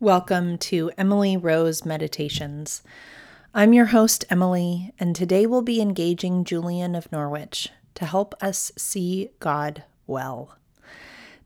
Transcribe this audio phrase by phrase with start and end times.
[0.00, 2.82] Welcome to Emily Rose Meditations.
[3.54, 8.72] I'm your host, Emily, and today we'll be engaging Julian of Norwich to help us
[8.76, 10.58] see God well.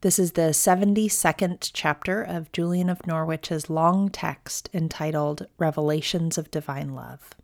[0.00, 6.94] This is the 72nd chapter of Julian of Norwich's long text entitled Revelations of Divine
[6.94, 7.35] Love.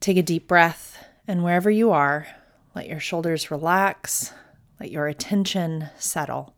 [0.00, 2.26] Take a deep breath, and wherever you are,
[2.74, 4.32] let your shoulders relax,
[4.80, 6.54] let your attention settle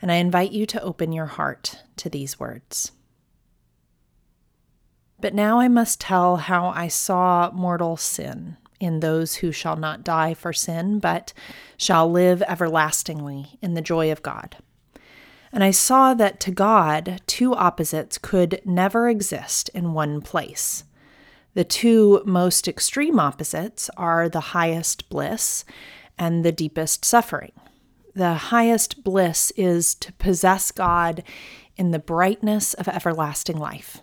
[0.00, 2.92] and I invite you to open your heart to these words.
[5.20, 10.04] But now I must tell how I saw mortal sin in those who shall not
[10.04, 11.32] die for sin, but
[11.78, 14.56] shall live everlastingly in the joy of God.
[15.50, 20.84] And I saw that to God, two opposites could never exist in one place.
[21.54, 25.64] The two most extreme opposites are the highest bliss
[26.18, 27.52] and the deepest suffering
[28.16, 31.22] the highest bliss is to possess God
[31.76, 34.00] in the brightness of everlasting life,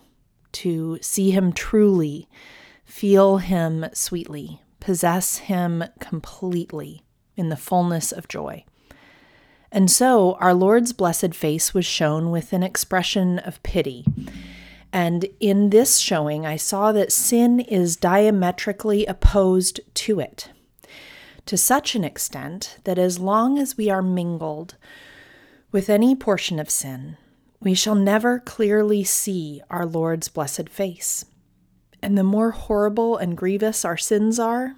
[0.52, 2.30] to see Him truly,
[2.86, 7.04] feel Him sweetly, possess Him completely
[7.36, 8.64] in the fullness of joy.
[9.72, 14.06] And so our Lord's blessed face was shown with an expression of pity.
[14.92, 20.52] And in this showing, I saw that sin is diametrically opposed to it
[21.46, 24.76] to such an extent that as long as we are mingled
[25.72, 27.18] with any portion of sin,
[27.60, 31.26] we shall never clearly see our Lord's blessed face.
[32.02, 34.76] And the more horrible and grievous our sins are,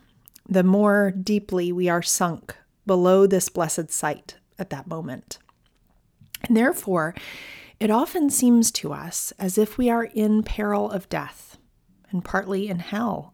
[0.48, 2.56] the more deeply we are sunk
[2.86, 5.40] below this blessed sight at that moment.
[6.44, 7.16] And therefore,
[7.80, 11.58] it often seems to us as if we are in peril of death,
[12.12, 13.34] and partly in hell,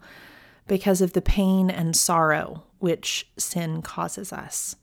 [0.67, 4.75] because of the pain and sorrow which sin causes us.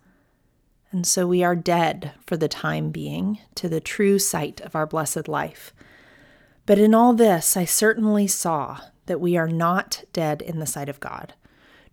[0.91, 4.87] And so we are dead for the time being to the true sight of our
[4.87, 5.75] blessed life.
[6.65, 10.89] But in all this, I certainly saw that we are not dead in the sight
[10.89, 11.35] of God,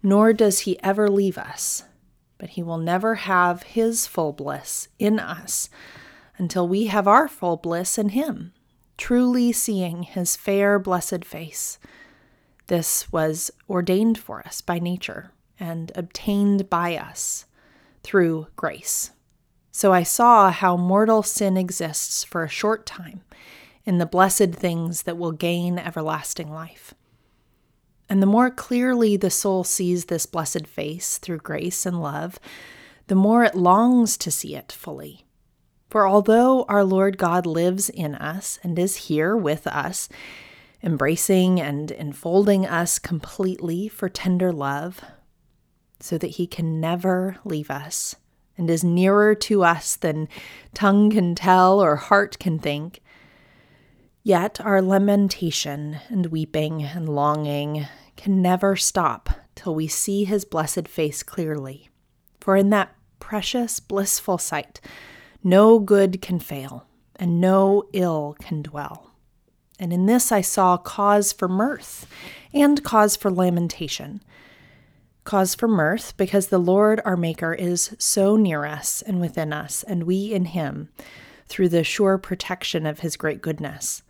[0.02, 1.84] nor does He ever leave us,
[2.38, 5.70] but He will never have His full bliss in us
[6.38, 8.54] until we have our full bliss in Him,
[8.98, 11.80] truly seeing His fair, blessed face.
[12.68, 17.46] This was ordained for us by nature and obtained by us
[18.04, 19.12] through grace.
[19.72, 23.24] So I saw how mortal sin exists for a short time
[23.84, 26.94] in the blessed things that will gain everlasting life.
[28.08, 32.40] And the more clearly the soul sees this blessed face through grace and love,
[33.08, 35.26] the more it longs to see it fully.
[35.90, 40.10] For although our Lord God lives in us and is here with us,
[40.84, 45.02] embracing and enfolding us completely for tender love,
[46.00, 48.16] so that he can never leave us
[48.58, 50.30] and is nearer to us than
[50.74, 53.02] tongue can tell or heart can think.
[54.24, 60.88] Yet our lamentation and weeping and longing can never stop till we see his blessed
[60.88, 61.90] face clearly.
[62.40, 64.82] For in that precious, blissful sight,
[65.44, 69.12] no good can fail, and no ill can dwell.
[69.80, 72.08] And in this I saw cause for mirth
[72.54, 74.22] and cause for lamentation
[75.26, 79.84] cause for mirth because the Lord our Maker is so near us and within us,
[79.84, 80.90] and we in him,
[81.48, 84.04] through the sure protection of his great goodness.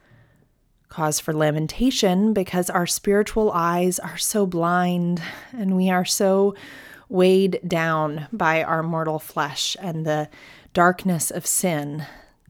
[0.89, 5.21] Cause for lamentation because our spiritual eyes are so blind
[5.51, 6.53] and we are so
[7.09, 10.29] weighed down by our mortal flesh and the
[10.73, 12.05] darkness of sin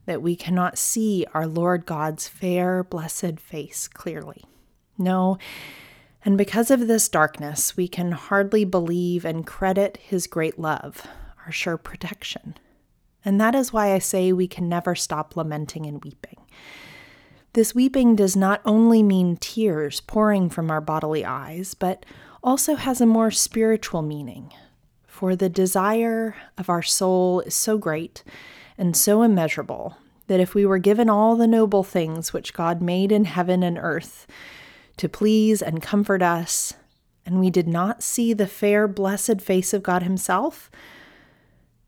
[0.06, 4.44] that we cannot see our Lord God's fair, blessed face clearly.
[4.98, 5.38] No,
[6.26, 11.06] and because of this darkness, we can hardly believe and credit his great love,
[11.46, 12.58] our sure protection.
[13.24, 16.38] And that is why I say we can never stop lamenting and weeping.
[17.54, 22.06] This weeping does not only mean tears pouring from our bodily eyes, but
[22.44, 24.52] also has a more spiritual meaning.
[25.08, 28.24] For the desire of our soul is so great
[28.78, 29.96] and so immeasurable
[30.28, 33.78] that if we were given all the noble things which God made in heaven and
[33.80, 34.28] earth,
[34.98, 36.74] to please and comfort us,
[37.26, 40.70] and we did not see the fair, blessed face of God Himself,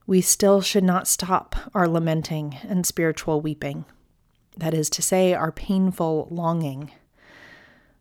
[0.05, 3.85] we still should not stop our lamenting and spiritual weeping.
[4.55, 6.91] That is to say, our painful longing,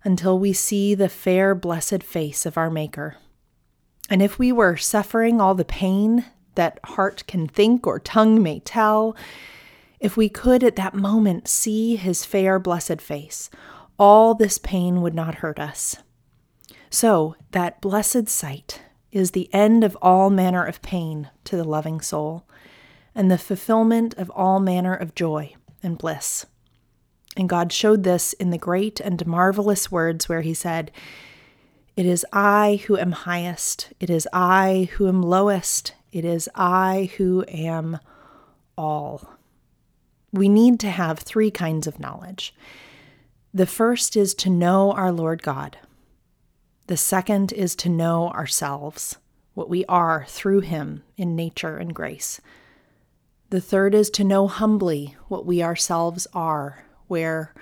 [0.05, 3.17] until we see the fair, blessed face of our Maker.
[4.09, 6.25] And if we were suffering all the pain
[6.55, 9.17] that heart can think or tongue may tell,
[9.99, 13.51] if we could at that moment see his fair, blessed face,
[13.99, 15.97] all this pain would not hurt us.
[16.91, 18.83] So, that blessed sight
[19.13, 22.45] is the end of all manner of pain to the loving soul,
[23.15, 26.47] and the fulfillment of all manner of joy and bliss.
[27.37, 30.91] And God showed this in the great and marvelous words where He said,
[31.97, 37.11] It is I who am highest, it is I who am lowest, it is I
[37.17, 37.99] who am
[38.77, 39.31] all.
[40.33, 42.55] We need to have three kinds of knowledge.
[43.57, 45.79] The first is to know our Lord God.
[46.89, 49.17] The second is to know ourselves,
[49.55, 52.39] what we are through Him in nature and grace.
[53.49, 57.55] The third is to know humbly what we ourselves are, where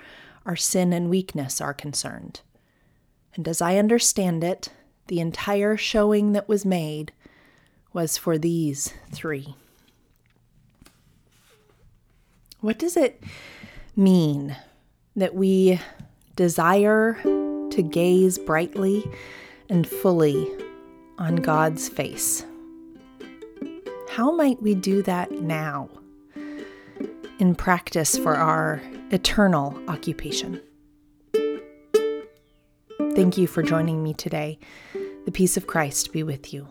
[0.45, 2.41] our sin and weakness are concerned.
[3.35, 4.73] And as I understand it,
[5.07, 7.13] the entire showing that was made
[7.93, 9.55] was for these three.
[12.59, 13.23] What does it
[13.95, 14.57] mean
[15.15, 15.79] that we
[16.35, 19.09] desire to gaze brightly
[19.69, 20.47] and fully
[21.17, 22.45] on God's face.
[24.09, 25.89] How might we do that now
[27.39, 28.81] in practice for our
[29.11, 30.61] eternal occupation?
[33.15, 34.59] Thank you for joining me today.
[35.25, 36.67] The peace of Christ be with you.